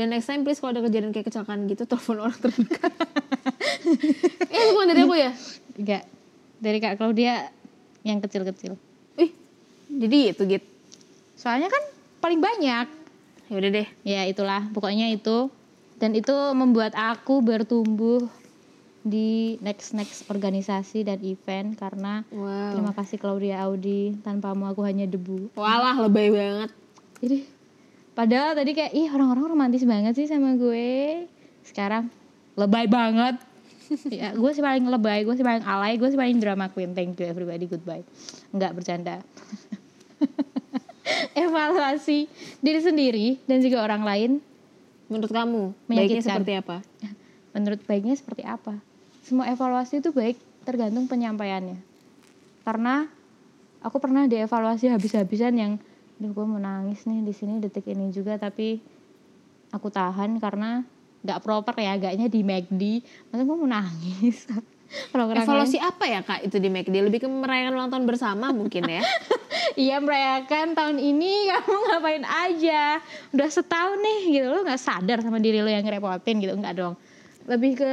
[0.00, 2.92] dan next time please kalau ada kejadian kayak kecelakaan gitu telepon orang terdekat.
[4.48, 5.32] Eh bukan dari aku ya?
[5.76, 6.04] Enggak.
[6.56, 7.52] Dari Kak Claudia
[8.00, 8.80] yang kecil-kecil.
[9.20, 9.30] ih
[9.92, 10.64] jadi itu git.
[11.36, 11.82] Soalnya kan
[12.24, 12.86] paling banyak.
[13.50, 13.88] ya udah deh.
[14.06, 15.52] Ya itulah, pokoknya itu.
[16.00, 18.24] Dan itu membuat aku bertumbuh
[19.04, 22.72] di next next organisasi dan event karena wow.
[22.72, 24.16] terima kasih Claudia Audi.
[24.24, 25.52] Tanpamu aku hanya debu.
[25.56, 26.70] walah lebay banget.
[27.20, 27.59] Jadi
[28.14, 31.24] padahal tadi kayak ih orang-orang romantis banget sih sama gue.
[31.64, 32.10] Sekarang
[32.58, 33.38] lebay banget.
[34.20, 36.94] ya, gue sih paling lebay, gue sih paling alay, gue sih paling drama queen.
[36.94, 38.06] Thank you everybody, goodbye.
[38.54, 39.22] Enggak bercanda.
[41.34, 42.30] Evaluasi
[42.62, 44.30] diri sendiri dan juga orang lain
[45.10, 46.86] menurut kamu baiknya seperti apa
[47.54, 48.78] menurut baiknya seperti apa?
[49.26, 51.78] Semua evaluasi itu baik tergantung penyampaiannya.
[52.62, 53.06] Karena
[53.82, 55.72] aku pernah dievaluasi habis-habisan yang
[56.20, 58.76] Duh, gue mau nangis nih di sini detik ini juga tapi
[59.72, 60.84] aku tahan karena
[61.24, 62.82] nggak proper ya agaknya di McD
[63.32, 64.44] masa gue mau nangis.
[65.14, 66.92] Orang-orang Evaluasi apa ya kak itu di McD?
[66.92, 69.00] Lebih ke merayakan ulang tahun bersama mungkin ya?
[69.78, 72.98] Iya merayakan tahun ini kamu ngapain aja?
[73.30, 74.46] Udah setahun nih gitu.
[74.50, 76.58] Lo gak sadar sama diri lo yang ngerepotin gitu?
[76.58, 76.94] Enggak dong.
[77.46, 77.92] Lebih ke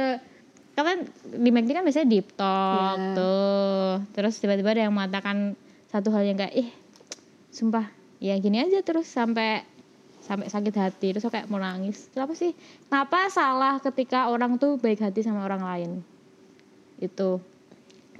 [0.78, 3.14] Kan di McD kan biasanya deep talk Iya.
[3.14, 3.90] tuh.
[4.14, 5.54] Terus tiba-tiba ada yang mengatakan
[5.86, 6.68] Satu hal yang kayak Ih
[7.50, 9.62] sumpah Ya gini aja terus sampai
[10.22, 11.14] sampai sakit hati.
[11.14, 12.10] Terus aku kayak mau nangis.
[12.10, 12.52] Kenapa sih?
[12.90, 15.90] Kenapa salah ketika orang tuh baik hati sama orang lain?
[16.98, 17.38] Itu.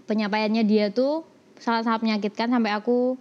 [0.08, 1.26] Penyampaiannya dia tuh
[1.60, 3.18] sangat sangat menyakitkan sampai aku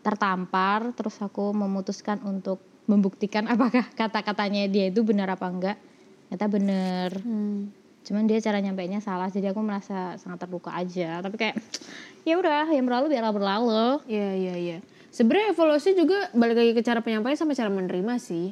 [0.00, 0.94] tertampar.
[0.94, 5.78] Terus aku memutuskan untuk membuktikan apakah kata-katanya dia itu benar apa enggak.
[6.28, 7.70] Ternyata bener Hmm.
[8.04, 11.24] cuman dia cara nyampainya salah jadi aku merasa sangat terluka aja.
[11.24, 11.56] Tapi kayak
[12.28, 13.88] ya udah yang berlalu biarlah berlalu.
[14.04, 14.78] Iya iya iya.
[15.14, 18.50] Sebenarnya evaluasi juga balik lagi ke cara penyampaian sama cara menerima sih.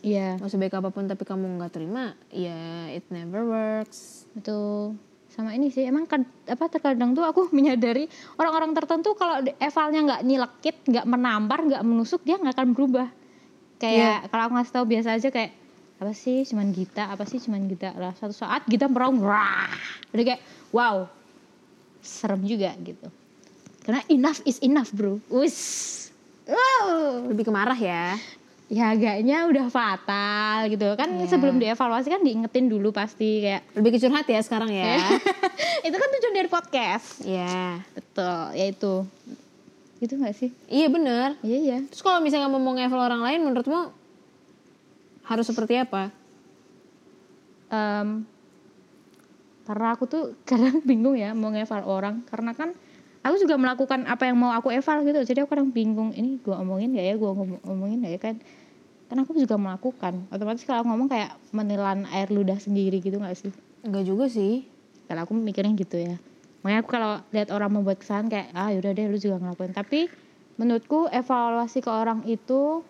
[0.00, 0.40] iya.
[0.40, 4.24] Mau sebaik apa pun tapi kamu nggak terima, ya it never works.
[4.32, 4.56] itu
[5.28, 8.08] sama ini sih emang kad- apa terkadang tuh aku menyadari
[8.40, 13.08] orang-orang tertentu kalau evalnya nggak nyelekit nggak menampar nggak menusuk dia nggak akan berubah.
[13.76, 15.52] Kayak kalau aku ngasih tahu biasa aja kayak
[15.98, 17.92] apa sih cuman Gita apa sih cuman Gita?
[17.92, 20.40] Lah satu saat Gita meraung udah kayak
[20.72, 21.04] wow
[22.00, 23.12] serem juga gitu
[23.88, 25.56] karena enough is enough bro wis
[26.44, 28.20] wow Lebih ke marah ya.
[28.68, 31.24] ya agaknya udah fatal gitu kan Iya.
[31.26, 35.00] sebelum dievaluasi kan diingetin dulu pasti kayak Lebih ke curhat ya sekarang ya.
[35.88, 37.80] itu kan tujuan dari podcast Iya.
[37.90, 38.94] betul ya itu
[39.98, 41.28] gitu nggak sih Iya bener.
[41.40, 43.88] iya iya Terus kalau misalnya kamu mau ngeval orang lain, menurutmu
[45.24, 46.12] harus seperti apa?
[47.68, 48.24] Em,
[49.64, 52.72] karena aku tuh kadang bingung ya mau ngeval orang karena kan
[53.28, 55.20] aku juga melakukan apa yang mau aku eval gitu.
[55.28, 57.14] Jadi aku kadang bingung ini gua omongin gak ya?
[57.20, 58.20] Gua ngom- ngomongin gak ya?
[58.20, 58.36] Kan
[59.08, 60.28] kan aku juga melakukan.
[60.28, 63.52] Otomatis kalau aku ngomong kayak menelan air ludah sendiri gitu nggak sih?
[63.84, 64.64] Enggak juga sih.
[65.08, 66.20] kalau aku mikirnya gitu ya.
[66.60, 69.72] Makanya aku kalau lihat orang membuat kesalahan kayak ah yaudah deh lu juga ngelakuin.
[69.72, 70.12] Tapi
[70.60, 72.84] menurutku evaluasi ke orang itu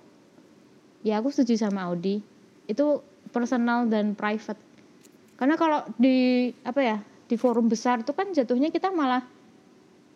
[1.07, 2.19] ya aku setuju sama Audi.
[2.67, 4.59] Itu personal dan private.
[5.39, 6.99] Karena kalau di apa ya
[7.31, 9.23] di forum besar itu kan jatuhnya kita malah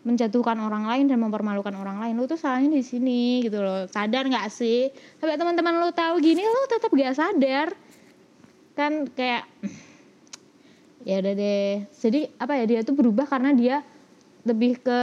[0.02, 4.26] menjatuhkan orang lain dan mempermalukan orang lain lu tuh salahnya di sini gitu loh sadar
[4.26, 4.90] nggak sih
[5.22, 7.68] sampai teman-teman lu tahu gini lu tetap gak sadar
[8.74, 9.46] kan kayak
[11.08, 13.76] ya udah deh jadi apa ya dia tuh berubah karena dia
[14.42, 15.00] lebih ke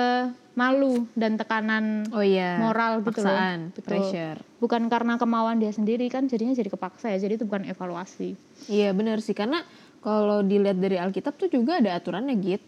[0.51, 2.59] malu dan tekanan Oh iya.
[2.59, 4.03] moral gitu loh Paksaan, Betul.
[4.03, 4.39] pressure.
[4.59, 8.35] bukan karena kemauan dia sendiri kan jadinya jadi kepaksa ya jadi itu bukan evaluasi
[8.67, 9.63] Iya benar sih karena
[10.03, 12.63] kalau dilihat dari Alkitab tuh juga ada aturannya git.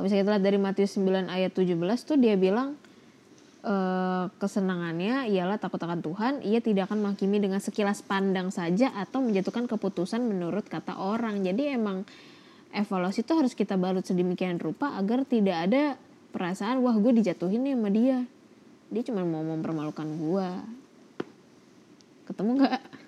[0.00, 1.76] Kalau misalnya kita lihat dari Matius 9 ayat 17
[2.08, 2.72] tuh dia bilang
[3.60, 9.20] eh, kesenangannya ialah takut akan Tuhan, ia tidak akan menghakimi dengan sekilas pandang saja atau
[9.20, 11.44] menjatuhkan keputusan menurut kata orang.
[11.44, 12.08] Jadi emang
[12.72, 16.00] evaluasi itu harus kita balut sedemikian rupa agar tidak ada
[16.32, 18.24] perasaan wah gue dijatuhin nih sama dia.
[18.88, 20.48] Dia cuma mau mempermalukan gue.
[22.24, 22.99] Ketemu nggak?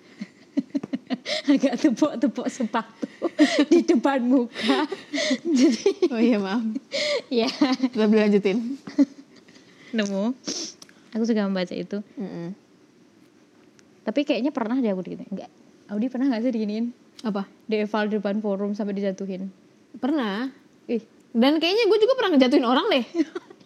[1.49, 3.07] agak tepuk-tepuk sepatu
[3.71, 4.83] di depan muka
[5.57, 6.63] jadi Oh iya maaf.
[7.27, 7.47] ya
[7.87, 8.77] Kita lanjutin.
[9.91, 10.33] nemu
[11.11, 12.51] aku juga membaca itu Mm-mm.
[14.03, 15.51] tapi kayaknya pernah deh aku diginiin enggak
[15.85, 16.85] Audi pernah nggak sih diginiin
[17.21, 17.45] Apa?
[17.63, 19.47] di eval di depan forum sampai dijatuhin
[19.93, 20.49] Pernah.
[20.85, 23.05] ih Dan kayaknya gue juga pernah ngejatuhin orang deh.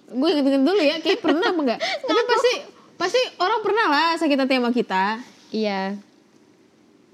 [0.08, 1.80] gue inget-inget dulu ya, kayak pernah apa enggak?
[1.80, 2.52] Tapi pasti
[2.96, 5.04] pasti orang pernah lah sakit hati sama kita
[5.50, 5.96] iya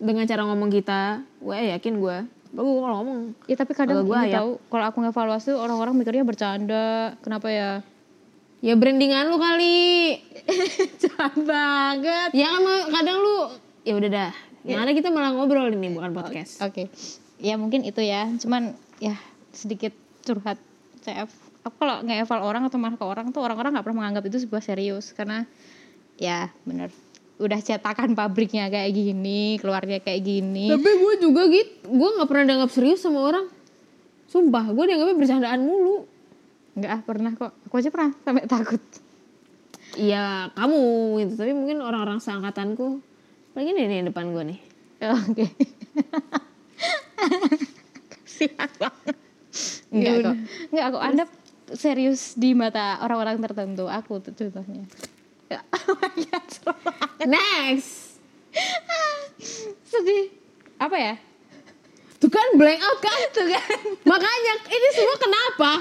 [0.04, 1.24] dengan cara ngomong kita.
[1.40, 2.18] Gue yakin gue.
[2.54, 4.44] Gue kalau ngomong ya tapi kadang ini ya.
[4.44, 7.70] tahu kalau aku ngevaluasi tuh orang-orang mikirnya bercanda kenapa ya
[8.60, 10.20] ya brandingan lu kali.
[11.02, 12.62] jahat banget Ya kan
[12.92, 13.38] kadang lu
[13.88, 14.34] ya udah dah.
[14.64, 16.64] Yang ada kita malah ngobrol ini bukan podcast.
[16.64, 16.88] Oke,
[17.40, 18.32] ya mungkin itu ya.
[18.40, 19.20] Cuman ya
[19.52, 19.92] sedikit
[20.24, 20.56] curhat.
[21.04, 21.28] Saya
[21.64, 24.64] aku kalau nge-eval orang atau marah ke orang tuh orang-orang nggak pernah menganggap itu sebuah
[24.64, 25.48] serius karena
[26.20, 26.92] ya bener
[27.42, 30.70] udah cetakan pabriknya kayak gini, keluarnya kayak gini.
[30.70, 33.46] Tapi gue juga gitu, gue nggak pernah dianggap serius sama orang.
[34.30, 36.06] Sumpah, gue dianggapnya bercandaan mulu.
[36.78, 37.52] Nggak ah, pernah kok.
[37.70, 38.82] Aku aja pernah sampai takut.
[39.94, 40.82] Iya kamu
[41.22, 43.02] gitu, tapi mungkin orang-orang seangkatanku.
[43.54, 44.60] Lagi nih nih depan gue nih.
[45.04, 45.46] Oke.
[48.26, 49.16] Siap banget.
[49.94, 50.34] Ya Enggak udah.
[50.34, 50.36] kok.
[50.74, 51.04] Enggak kok.
[51.06, 51.24] Anda
[51.78, 53.86] serius di mata orang-orang tertentu.
[53.86, 54.86] Aku tuh contohnya.
[55.54, 56.50] Ya, oh my God.
[57.30, 58.18] Next.
[59.86, 60.30] sedih
[60.78, 61.16] apa ya
[62.22, 63.20] Tuh kan blank out kan?
[63.36, 65.72] tuh kan Makanya ini semua kenapa?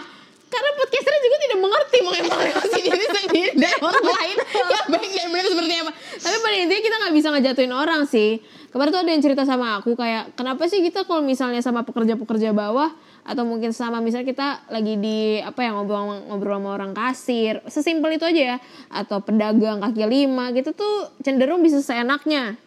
[0.52, 5.26] karena podcasternya juga tidak mengerti mau evaluasi diri sendiri dan orang lain yang baik dan
[5.32, 5.92] benar seperti apa.
[5.96, 8.30] Tapi pada intinya kita nggak bisa ngejatuhin orang sih.
[8.68, 12.52] Kemarin tuh ada yang cerita sama aku kayak kenapa sih kita kalau misalnya sama pekerja-pekerja
[12.52, 17.62] bawah atau mungkin sama misalnya kita lagi di apa ya ngobrol ngobrol sama orang kasir
[17.70, 18.56] sesimpel itu aja ya.
[18.90, 22.58] Atau pedagang kaki lima gitu tuh cenderung bisa seenaknya.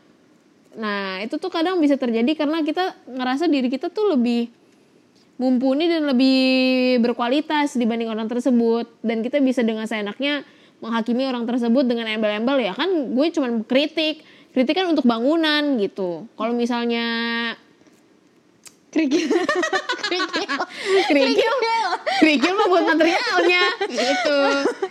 [0.80, 4.48] Nah itu tuh kadang bisa terjadi karena kita ngerasa diri kita tuh lebih
[5.36, 6.40] mumpuni dan lebih
[7.04, 8.88] berkualitas dibanding orang tersebut.
[9.04, 10.48] Dan kita bisa dengan seenaknya
[10.80, 12.72] menghakimi orang tersebut dengan embel-embel ya.
[12.72, 14.24] Kan gue cuman kritik.
[14.56, 16.32] Kritik kan untuk bangunan gitu.
[16.40, 17.04] Kalau misalnya
[18.96, 19.28] Kerikil.
[21.12, 21.52] kerikil.
[22.24, 22.52] Kerikil.
[22.56, 24.38] Mah buat materialnya gitu.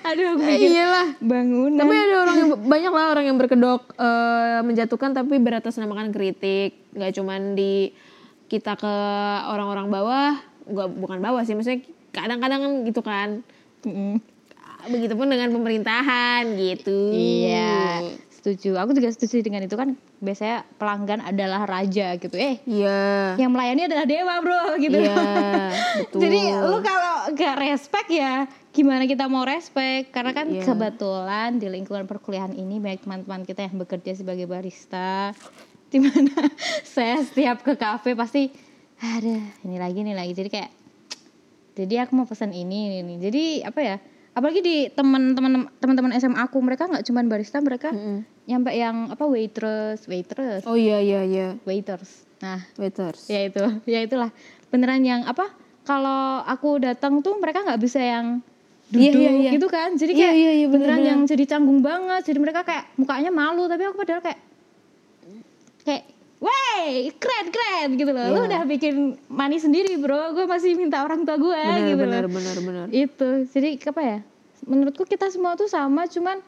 [0.05, 1.09] Aduh, aku mikir iyalah.
[1.25, 1.81] bangunan.
[1.81, 6.77] tapi ada orang yang banyak lah orang yang berkedok eh, menjatuhkan tapi beratasnamakan kritik.
[6.93, 7.97] Nggak cuman di
[8.53, 8.95] kita ke
[9.49, 10.37] orang-orang bawah
[10.69, 11.81] nggak bukan bawah sih maksudnya
[12.13, 13.29] kadang-kadang kan gitu kan.
[13.89, 14.21] Mm-mm.
[14.85, 17.09] begitupun dengan pemerintahan gitu.
[17.09, 18.05] Iya,
[18.45, 18.77] setuju.
[18.77, 22.37] Aku juga setuju dengan itu kan biasanya pelanggan adalah raja gitu.
[22.37, 25.01] Eh, iya yang melayani adalah dewa, Bro, gitu.
[25.01, 25.17] iya
[26.05, 30.13] betul Jadi lu kalau gak respect ya gimana kita mau respect?
[30.13, 30.61] Karena kan Iya.
[30.63, 35.33] kebetulan di lingkungan perkuliahan ini banyak teman-teman kita yang bekerja sebagai barista.
[35.95, 36.35] Di mana
[36.95, 38.53] saya setiap ke kafe pasti
[38.99, 40.35] ada ini lagi ini lagi.
[40.35, 40.71] Jadi kayak
[41.75, 43.17] jadi aku mau pesan ini ini.
[43.17, 43.97] Jadi apa ya?
[44.35, 48.27] Apalagi di teman-teman teman-teman SMA aku mereka nggak cuma barista, mereka Mm-mm.
[48.45, 52.29] Nyampe yang apa waitress, waitress, oh iya iya iya waiters.
[52.39, 54.29] Nah, waiters ya itu ya itulah
[54.69, 55.49] beneran yang apa
[55.83, 58.41] kalau aku datang tuh mereka nggak bisa yang
[58.85, 59.51] Iya, duduk iya, iya.
[59.51, 61.09] gitu kan jadi Iya, kayak iya, iya, beneran bener-bener.
[61.09, 64.41] yang jadi canggung banget jadi mereka kayak mukanya malu tapi aku padahal kayak
[65.83, 66.05] kayak
[66.37, 68.29] Wey, keren keren gitu loh.
[68.29, 68.45] Lu Iya.
[68.45, 68.95] udah bikin
[69.33, 70.37] money sendiri, Bro.
[70.37, 71.57] Gue masih minta orang tua gue
[71.89, 72.37] gitu benar loh.
[72.37, 73.49] benar benar Itu.
[73.49, 74.19] Jadi apa ya?
[74.63, 76.45] Menurutku kita semua tuh sama, cuman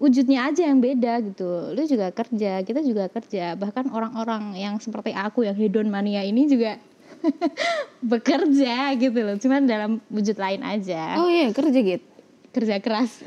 [0.00, 1.70] wujudnya aja yang beda gitu.
[1.70, 3.52] Lu juga kerja, kita juga kerja.
[3.54, 6.76] Bahkan orang-orang yang seperti aku yang hedon mania ini juga
[8.02, 9.36] bekerja gitu loh.
[9.36, 11.20] Cuman dalam wujud lain aja.
[11.20, 12.04] oh iya kerja gitu
[12.50, 13.20] Kerja keras.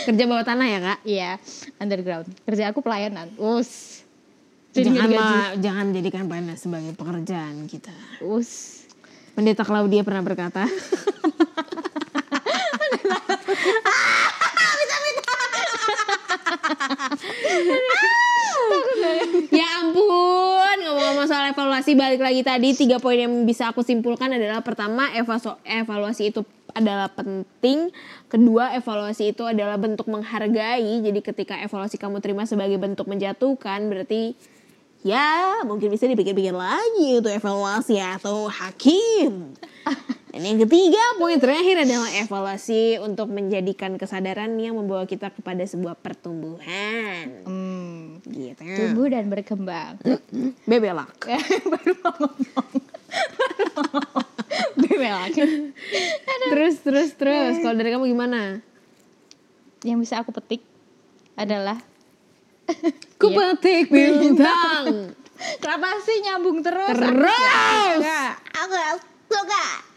[0.00, 1.30] kerja bawah tanah ya kak Iya,
[1.76, 2.26] underground.
[2.42, 3.28] Kerja aku pelayanan.
[3.36, 4.00] Us.
[4.70, 7.90] Jadi jangan ma- jangan jadikan PNS sebagai pekerjaan kita
[8.20, 8.82] Us.
[9.34, 10.62] pendeta Claudia pernah berkata
[19.50, 22.74] ya ampun ngomong-ngomong soal evaluasi balik lagi tadi.
[22.76, 25.10] Tiga poin yang bisa aku simpulkan adalah pertama
[25.66, 27.90] evaluasi itu adalah penting.
[28.30, 31.02] Kedua evaluasi itu adalah bentuk menghargai.
[31.02, 34.38] Jadi ketika evaluasi kamu terima sebagai bentuk menjatuhkan berarti
[35.00, 39.56] ya mungkin bisa dipikir-pikir lagi untuk evaluasi atau hakim
[40.30, 45.98] dan yang ketiga poin terakhir adalah evaluasi untuk menjadikan kesadaran yang membawa kita kepada sebuah
[45.98, 47.42] pertumbuhan.
[47.42, 48.22] Hmm.
[48.24, 48.62] gitu.
[48.62, 49.98] Tumbuh dan berkembang.
[50.64, 51.10] bebelak.
[51.74, 52.68] Baru mau ngomong.
[53.10, 54.28] Baru mau ngomong
[54.78, 55.42] bebel lagi
[56.50, 57.10] terus terus.
[57.16, 58.62] Terus kalau dari kamu gimana?
[59.82, 60.62] Yang bisa aku petik
[61.34, 61.80] adalah
[63.20, 63.56] ku Iya.
[63.56, 65.10] petik bintang.
[65.58, 66.94] kenapa sih nyambung terus?
[66.94, 67.98] Terus.
[68.52, 68.94] aku gak
[69.26, 69.89] suka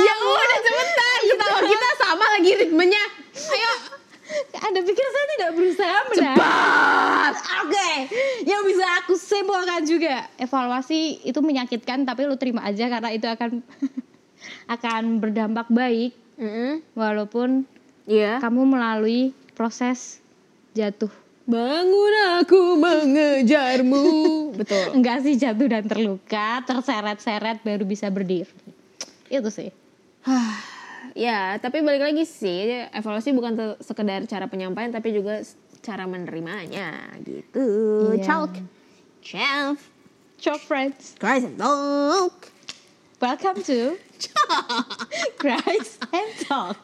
[0.00, 1.20] ya udah cepetan.
[1.26, 1.58] Ketawa.
[1.66, 3.04] Kita sama lagi ritmenya.
[3.34, 3.72] Ayo.
[4.60, 7.34] Anda pikir saya tidak berusaha cepat.
[7.66, 7.90] Oke.
[8.46, 13.62] Yang bisa aku simpulkan juga evaluasi itu menyakitkan tapi lu terima aja karena itu akan
[14.78, 16.14] akan berdampak baik.
[16.94, 17.66] Walaupun
[18.08, 18.38] iya.
[18.40, 20.22] kamu melalui proses
[20.72, 21.10] jatuh
[21.50, 24.06] bangun aku mengejarmu.
[24.60, 24.94] Betul.
[24.94, 28.46] Enggak sih jatuh dan terluka terseret-seret baru bisa berdiri.
[29.26, 29.74] Itu sih.
[31.18, 35.42] Ya tapi balik lagi sih evaluasi bukan sekedar cara penyampaian tapi juga
[35.82, 37.18] cara menerimanya.
[37.26, 37.66] Gitu.
[38.14, 38.22] Iya.
[38.22, 38.52] chalk.
[39.20, 39.76] Chef
[40.40, 41.12] Chalk friends.
[41.20, 42.48] Guys and talk.
[43.20, 44.00] Welcome to
[45.36, 46.80] Christ and Talk.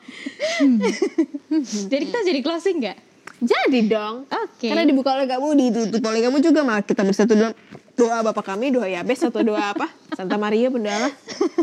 [1.88, 2.98] Jadi kita jadi closing nggak?
[3.40, 4.28] Jadi dong.
[4.28, 4.35] Oke.
[4.60, 7.54] Karena dibuka oleh kamu ditutup oleh kamu juga mah kita bersatu dalam
[7.96, 9.88] doa bapak kami doa Yabes atau doa apa?
[10.12, 11.08] Santa Maria pendala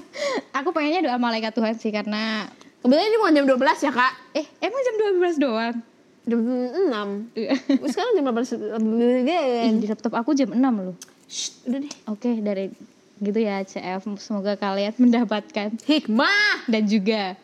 [0.57, 2.49] aku pengennya doa malaikat Tuhan sih karena
[2.81, 4.13] kebetulan ini bukan jam 12 ya kak.
[4.37, 5.75] Eh emang jam 12 doang?
[6.23, 7.35] Jam 6
[7.91, 10.95] sekarang jam 18 Ih, di laptop aku jam 6 loh.
[11.27, 11.93] Shh, udah deh.
[12.09, 12.69] Oke dari
[13.23, 16.67] gitu ya CF semoga kalian mendapatkan hikmah.
[16.67, 17.39] dan juga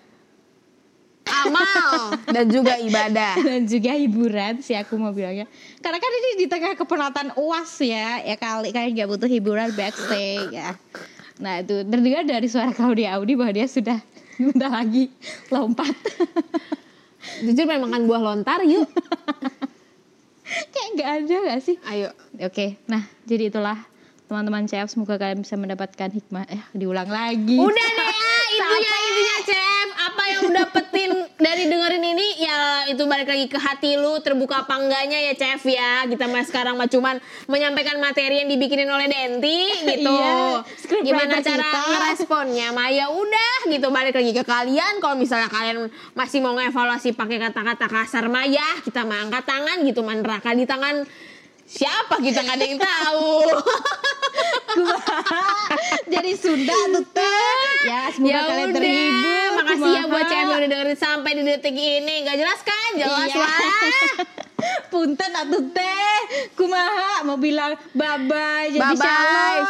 [1.30, 2.18] amal.
[2.30, 3.34] Dan juga ibadah.
[3.48, 5.46] dan juga hiburan sih aku mau bilangnya.
[5.80, 10.52] Karena kan ini di tengah kepenatan uas ya ya kali kan nggak butuh hiburan backstage
[10.54, 10.76] ya.
[11.40, 13.98] Nah itu terdengar dari suara Claudia Audi bahwa dia sudah
[14.52, 15.08] bentar lagi
[15.54, 15.94] lompat.
[17.46, 18.88] Jujur pengen makan buah lontar yuk.
[20.50, 21.78] kayak nggak ada nggak sih?
[21.86, 22.10] Ayo.
[22.42, 23.78] oke nah jadi itulah
[24.26, 26.46] teman-teman CF semoga kalian bisa mendapatkan hikmah.
[26.50, 27.58] Eh diulang lagi.
[27.58, 28.29] Udah deh
[28.60, 32.58] intinya intinya Chef, apa yang lu dapetin dari dengerin ini ya
[32.92, 36.04] itu balik lagi ke hati lu terbuka apa enggaknya ya Chef ya.
[36.06, 37.18] Kita mah sekarang mah cuman
[37.48, 40.12] menyampaikan materi yang dibikinin oleh Denti gitu.
[40.12, 40.64] Iya,
[41.04, 41.82] Gimana cara kita.
[41.96, 42.68] ngeresponnya?
[42.76, 45.00] Mah ya udah gitu balik lagi ke kalian.
[45.00, 49.78] Kalau misalnya kalian masih mau ngevaluasi pakai kata-kata kasar mah ya kita mah angkat tangan
[49.88, 51.08] gitu man neraka di tangan
[51.70, 53.30] siapa kita nggak ada yang tahu.
[56.14, 57.68] jadi Sunda tuh teh.
[57.86, 59.50] Ya semoga ya kalian udah, terhibur.
[59.56, 62.16] makasih ya buat cewek yang udah dengerin sampai di detik ini.
[62.24, 62.90] Gak jelas kan?
[62.96, 63.40] Jelas Iya.
[63.40, 63.60] lah.
[64.92, 66.18] punten atuh teh.
[66.54, 67.24] Kumaha?
[67.24, 69.08] Mau bilang bye bye jadi Bye bye,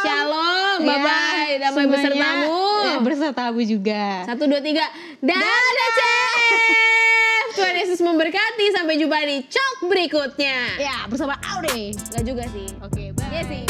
[0.00, 2.64] Shalom, bye bye, damai semuanya, besertamu.
[2.80, 4.04] ya, besertamu juga.
[4.24, 4.84] Satu dua tiga,
[5.20, 7.46] dadah Chef.
[7.52, 8.66] Tuhan Yesus memberkati.
[8.72, 10.58] Sampai jumpa di cok berikutnya.
[10.78, 12.66] ya bersama Aure Gak juga sih.
[12.80, 13.64] oke bye Iya sih.